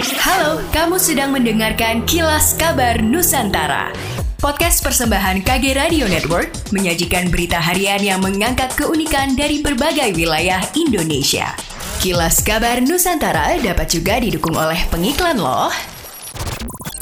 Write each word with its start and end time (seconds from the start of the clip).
Halo, 0.00 0.64
kamu 0.72 0.96
sedang 0.96 1.28
mendengarkan 1.28 2.08
Kilas 2.08 2.56
Kabar 2.56 3.04
Nusantara. 3.04 3.92
Podcast 4.40 4.80
persembahan 4.80 5.44
KG 5.44 5.76
Radio 5.76 6.08
Network 6.08 6.72
menyajikan 6.72 7.28
berita 7.28 7.60
harian 7.60 8.00
yang 8.00 8.24
mengangkat 8.24 8.72
keunikan 8.80 9.36
dari 9.36 9.60
berbagai 9.60 10.16
wilayah 10.16 10.64
Indonesia. 10.72 11.52
Kilas 12.00 12.40
Kabar 12.40 12.80
Nusantara 12.80 13.60
dapat 13.60 13.92
juga 13.92 14.16
didukung 14.16 14.56
oleh 14.56 14.80
pengiklan 14.88 15.36
loh. 15.36 15.68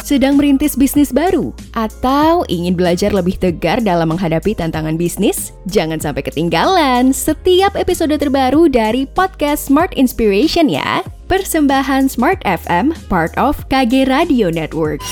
Sedang 0.00 0.40
merintis 0.40 0.72
bisnis 0.72 1.12
baru 1.12 1.52
atau 1.76 2.48
ingin 2.48 2.72
belajar 2.80 3.12
lebih 3.12 3.36
tegar 3.36 3.84
dalam 3.84 4.08
menghadapi 4.08 4.56
tantangan 4.56 4.96
bisnis? 4.96 5.52
Jangan 5.68 6.00
sampai 6.00 6.24
ketinggalan 6.24 7.12
setiap 7.12 7.76
episode 7.76 8.16
terbaru 8.16 8.72
dari 8.72 9.04
podcast 9.04 9.68
Smart 9.68 9.92
Inspiration 10.00 10.72
ya. 10.72 11.04
Persembahan 11.26 12.06
Smart 12.06 12.38
FM, 12.46 12.94
part 13.10 13.34
of 13.34 13.58
KG 13.66 14.06
Radio 14.06 14.46
Network. 14.46 15.02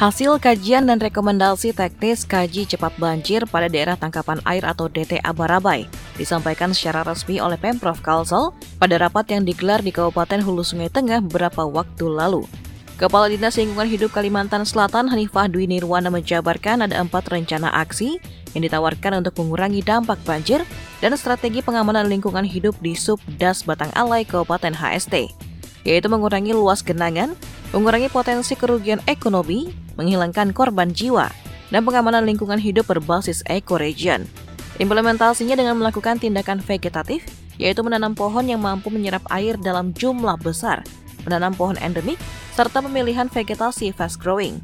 Hasil 0.00 0.40
kajian 0.40 0.88
dan 0.88 0.96
rekomendasi 0.96 1.76
teknis 1.76 2.24
kaji 2.24 2.64
cepat 2.64 2.96
banjir 2.96 3.44
pada 3.44 3.68
daerah 3.68 4.00
tangkapan 4.00 4.40
air 4.48 4.64
atau 4.64 4.88
DTA 4.88 5.36
Barabai 5.36 5.84
disampaikan 6.16 6.72
secara 6.72 7.04
resmi 7.04 7.44
oleh 7.44 7.60
Pemprov 7.60 8.00
Kalsel 8.00 8.56
pada 8.80 8.96
rapat 8.96 9.28
yang 9.36 9.44
digelar 9.44 9.84
di 9.84 9.92
Kabupaten 9.92 10.40
Hulu 10.40 10.64
Sungai 10.64 10.88
Tengah 10.88 11.20
beberapa 11.28 11.68
waktu 11.68 12.08
lalu. 12.08 12.48
Kepala 12.96 13.28
Dinas 13.28 13.60
Lingkungan 13.60 13.84
Hidup 13.84 14.16
Kalimantan 14.16 14.64
Selatan 14.64 15.12
Hanifah 15.12 15.44
Dwi 15.44 15.68
Nirwana 15.68 16.08
menjabarkan 16.08 16.88
ada 16.88 17.04
empat 17.04 17.28
rencana 17.28 17.68
aksi 17.68 18.16
yang 18.56 18.64
ditawarkan 18.64 19.20
untuk 19.20 19.36
mengurangi 19.44 19.84
dampak 19.84 20.16
banjir 20.24 20.64
dan 21.02 21.18
strategi 21.18 21.58
pengamanan 21.66 22.06
lingkungan 22.06 22.46
hidup 22.46 22.78
di 22.78 22.94
Subdas 22.94 23.66
Batang 23.66 23.90
Alai 23.98 24.22
Kabupaten 24.22 24.70
HST, 24.70 25.34
yaitu 25.82 26.06
mengurangi 26.06 26.54
luas 26.54 26.86
genangan, 26.86 27.34
mengurangi 27.74 28.06
potensi 28.06 28.54
kerugian 28.54 29.02
ekonomi, 29.10 29.74
menghilangkan 29.98 30.54
korban 30.54 30.94
jiwa, 30.94 31.26
dan 31.74 31.82
pengamanan 31.82 32.22
lingkungan 32.22 32.62
hidup 32.62 32.86
berbasis 32.86 33.42
ekoregion. 33.50 34.30
Implementasinya 34.78 35.58
dengan 35.58 35.74
melakukan 35.82 36.22
tindakan 36.22 36.62
vegetatif, 36.62 37.26
yaitu 37.58 37.82
menanam 37.82 38.14
pohon 38.14 38.46
yang 38.46 38.62
mampu 38.62 38.88
menyerap 38.88 39.26
air 39.34 39.58
dalam 39.58 39.90
jumlah 39.92 40.38
besar, 40.38 40.86
menanam 41.26 41.52
pohon 41.52 41.74
endemik, 41.82 42.16
serta 42.54 42.78
pemilihan 42.78 43.26
vegetasi 43.26 43.90
fast 43.90 44.22
growing. 44.22 44.62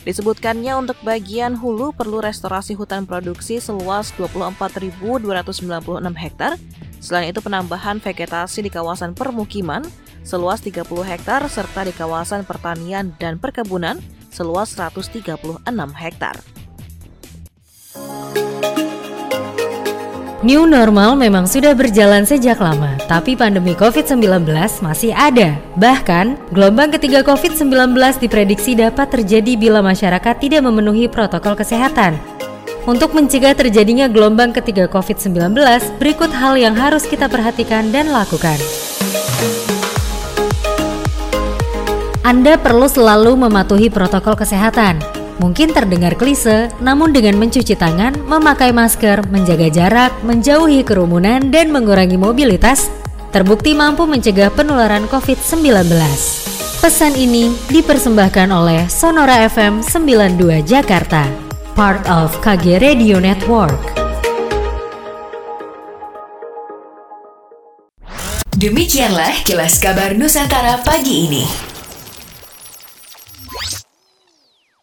Disebutkannya 0.00 0.72
untuk 0.80 0.96
bagian 1.04 1.52
hulu 1.52 1.92
perlu 1.92 2.24
restorasi 2.24 2.72
hutan 2.72 3.04
produksi 3.04 3.60
seluas 3.60 4.16
24.296 4.16 4.96
hektar. 6.16 6.56
Selain 7.00 7.28
itu 7.28 7.40
penambahan 7.44 8.00
vegetasi 8.00 8.64
di 8.64 8.70
kawasan 8.72 9.12
permukiman 9.12 9.84
seluas 10.24 10.60
30 10.64 10.84
hektar 11.04 11.40
serta 11.48 11.84
di 11.84 11.92
kawasan 11.92 12.44
pertanian 12.48 13.12
dan 13.20 13.36
perkebunan 13.36 14.00
seluas 14.32 14.72
136 14.76 15.24
hektar. 15.96 16.59
New 20.40 20.64
normal 20.64 21.20
memang 21.20 21.44
sudah 21.44 21.76
berjalan 21.76 22.24
sejak 22.24 22.64
lama, 22.64 22.96
tapi 23.04 23.36
pandemi 23.36 23.76
COVID-19 23.76 24.48
masih 24.80 25.12
ada. 25.12 25.60
Bahkan, 25.76 26.56
gelombang 26.56 26.88
ketiga 26.96 27.20
COVID-19 27.20 27.92
diprediksi 28.16 28.72
dapat 28.72 29.12
terjadi 29.12 29.60
bila 29.60 29.84
masyarakat 29.84 30.40
tidak 30.40 30.64
memenuhi 30.64 31.12
protokol 31.12 31.60
kesehatan. 31.60 32.16
Untuk 32.88 33.12
mencegah 33.12 33.52
terjadinya 33.52 34.08
gelombang 34.08 34.56
ketiga 34.56 34.88
COVID-19, 34.88 35.60
berikut 36.00 36.32
hal 36.32 36.56
yang 36.56 36.72
harus 36.72 37.04
kita 37.04 37.28
perhatikan 37.28 37.92
dan 37.92 38.08
lakukan. 38.08 38.56
Anda 42.24 42.56
perlu 42.56 42.88
selalu 42.88 43.36
mematuhi 43.36 43.92
protokol 43.92 44.40
kesehatan. 44.40 45.19
Mungkin 45.40 45.72
terdengar 45.72 46.20
klise, 46.20 46.68
namun 46.84 47.16
dengan 47.16 47.40
mencuci 47.40 47.72
tangan, 47.72 48.12
memakai 48.28 48.76
masker, 48.76 49.24
menjaga 49.32 49.72
jarak, 49.72 50.12
menjauhi 50.20 50.84
kerumunan, 50.84 51.48
dan 51.48 51.72
mengurangi 51.72 52.20
mobilitas, 52.20 52.92
terbukti 53.32 53.72
mampu 53.72 54.04
mencegah 54.04 54.52
penularan 54.52 55.08
COVID-19. 55.08 55.96
Pesan 56.84 57.16
ini 57.16 57.56
dipersembahkan 57.72 58.52
oleh 58.52 58.84
Sonora 58.92 59.48
FM 59.48 59.80
92 59.80 60.60
Jakarta, 60.60 61.24
part 61.72 62.04
of 62.04 62.36
KG 62.44 62.76
Radio 62.76 63.16
Network. 63.16 63.80
Demikianlah 68.60 69.40
kilas 69.48 69.80
kabar 69.80 70.12
Nusantara 70.12 70.84
pagi 70.84 71.32
ini. 71.32 71.44